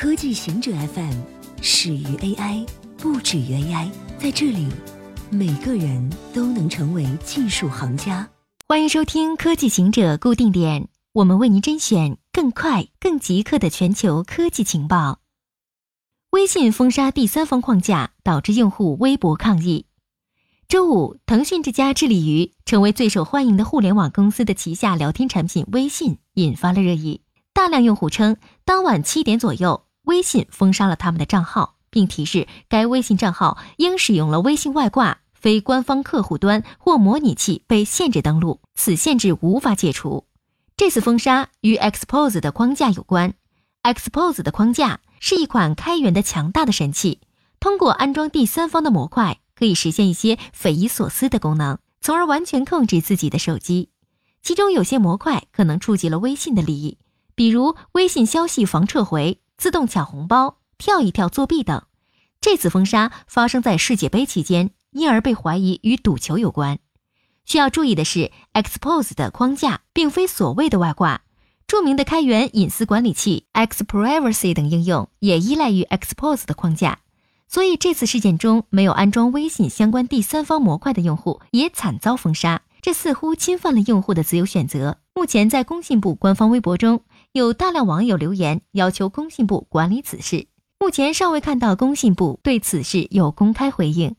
[0.00, 1.12] 科技行者 FM
[1.60, 2.66] 始于 AI，
[2.96, 3.86] 不止于 AI。
[4.18, 4.66] 在这里，
[5.28, 8.26] 每个人都能成为技术行家。
[8.66, 15.18] 欢迎收听科技行者固定点，我们为您甄选更快、更即刻的全球科技情报。
[16.30, 19.84] 微信封杀第三方框架，导致用户微博抗议。
[20.66, 27.20] 周五，腾讯这家致力于成为最受欢迎的互联网公司的旗下聊天产品微信引发了热议。
[27.52, 40.26] 大量用户称，当晚七点左右，微信封杀了他们的账号，并提示该微信账号应使用了微信外挂、非官方客户端或模拟器被限制登录，此限制无法解除。
[40.76, 43.34] 这次封杀与 Expose 的框架有关。
[43.82, 47.20] Expose 的框架是一款开源的强大的神器，
[47.58, 49.38] 通过安装第三方的模块。
[49.56, 53.90] 可以实现一些匪夷所思的功能，从而完全控制自己的手机。
[54.42, 56.96] 其中有些模块可能触及了微信的利益，
[57.34, 61.82] 比如微信消息防撤回、自动抢红包、跳一跳作弊等。
[62.40, 66.78] 这次封杀发生在世界杯期间，因而被怀疑与赌球有关。
[67.44, 71.20] 需要注意的是，Xpose 的框架并非所谓的外挂，
[71.66, 77.00] 著名的开源隐私管理器 Xprivacy 等应用也依赖于 Xpose 的框架。
[77.46, 84.96] 所以这次事件中没有安装微信相关第三方模块的用户也惨遭封杀，这似乎侵犯了用户的自由选择。
[85.14, 87.02] 目前在工信部官方微博中
[87.32, 90.48] 有大量网友留言要求工信部管理此事，
[90.80, 94.16] 目前尚未看到工信部对此事有公开回应。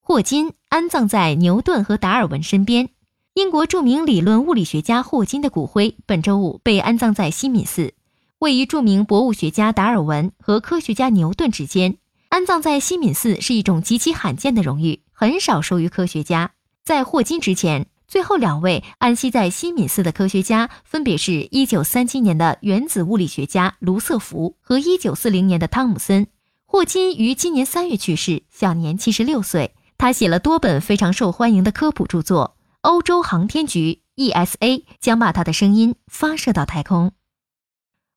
[0.00, 2.88] 霍金安葬在牛顿和达尔文身边，
[3.34, 7.94] 英国著名理论物理学家霍金的骨灰本周五被安葬在西敏寺。
[8.40, 11.98] 位于著名博物学家达尔文和科学家牛顿之间，
[12.30, 16.50] 安葬在西敏寺是一种极其罕见的荣誉，很少授予科学家。
[16.82, 26.28] 在霍金之前，最后两位安息在西敏寺的科学家分别是1937年的原子物理学家卢瑟福和1940年的汤姆森。
[26.64, 29.74] 霍金于今年三月去世，享年76岁。
[29.98, 32.56] 他写了多本非常受欢迎的科普著作。
[32.82, 37.10] 欧洲航天局 （ESA） 将把他的声音发射到太空。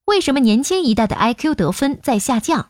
[0.05, 2.69] 为什么年轻一代的 IQ 得分在下降？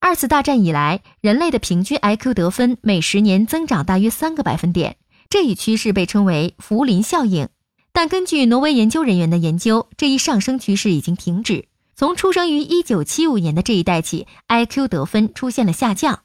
[0.00, 4.96] 二次大战以来，人类的平均 IQ 得分每十年增长大约三个百分点，
[5.34, 7.48] 这一趋势被称为福林效应。
[7.92, 11.66] 但根据挪威研究人员的研究，这一上升趋势已经停止。
[11.96, 16.20] 从出生于1975年的这一代起，IQ 得分出现了下降。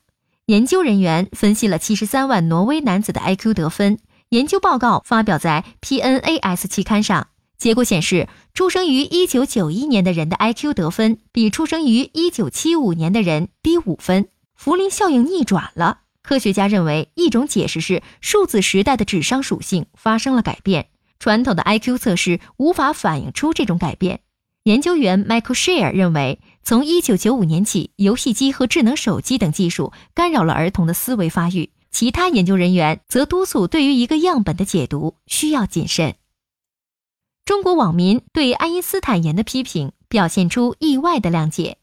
[0.45, 3.97] 研究人员分析了73万挪威男子的 IQ 得分，
[4.29, 7.29] 研究报告发表在 PNAS 期刊上。
[7.57, 16.01] 结果显示，出生于一九九一年的人的 IQ 得分比出生于一九七五年的人低五分，福林效应逆转了。
[16.29, 24.19] 科学家认为，一种解释是数字时代的智商属性发生了改变，传统的 IQ 测试无法反映出这种改变。
[24.65, 31.71] 研究员 Michael Share 认为，从一九九五年起，游戏机和智能手机等技术干扰了儿童的思维发育。
[31.89, 36.13] 其他研究人员则督促对于一个样本的解读需要谨慎。
[37.43, 41.77] 中国网民对爱因斯坦言的批评表现出意外的谅解。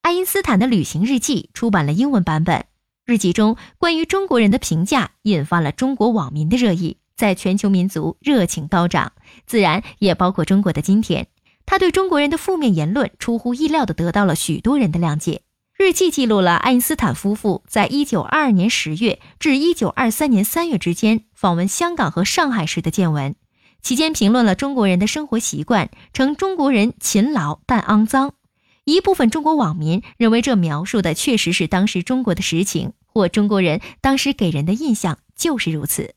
[0.00, 2.66] 爱因斯坦的旅行日记出版了英文版本，
[3.04, 9.12] 日记中关于中国人的评价引发了中国网民的热议，在全球民族热情高涨，
[9.44, 11.26] 自然也包括中国的今天。
[11.66, 15.42] 他对中国人的负面言论出乎意料地得到了许多人的谅解。
[15.76, 23.34] 日记记录了爱因斯坦夫妇在一九二二年十月至一九二三年三月之间访问香港和上海时的见闻。
[23.80, 28.34] 期间评论了中国人的生活习惯，称中国人勤劳但肮脏。
[28.84, 36.14] 一部分中国网民认为这描述的确实是当时中国的实情，或中国人当时给人的印象就是如此。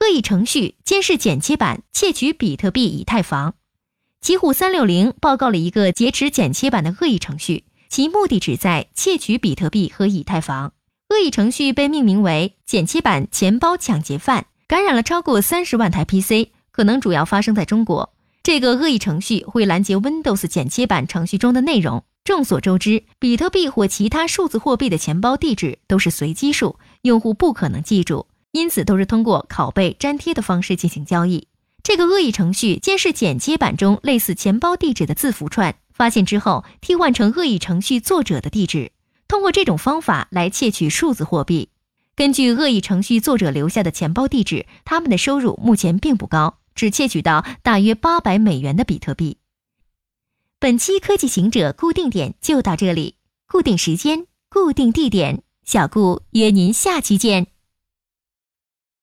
[0.00, 3.54] 恶意程序监视剪切板窃取比特币、以太坊。
[4.20, 10.72] 奇虎三六零报告了一个劫持剪切板的恶意程序，其目的旨在窃取比特币和以太坊。
[11.10, 14.46] 恶意程序被命名为“剪切板钱包抢劫犯”。
[14.66, 18.13] 感染了超过三十万台 PC，可能主要发生在中国。
[18.44, 22.04] 这个恶意程序会拦截 Windows 剪切板程序中的内容。
[22.24, 31.48] 众所周知，比特币或其他数字货币的钱包地址都是随机数，用户不可能记住，因此都是通过拷贝、粘贴的方式进行交易。
[31.82, 38.92] 这个恶意程序监视剪切板中类似钱包地址的字符串，发现之后替换成恶意程序作者的地址，
[39.26, 41.70] 通过这种方法来窃取数字货币。
[42.14, 49.38] 根据恶意程序作者留下的钱包地址，他们的收入目前并不高，只窃取到大约八百美元的比特币。
[50.58, 53.16] 本期科技行者固定点就到这里，
[53.46, 57.53] 固定时间，固定地点，小顾约您下期见。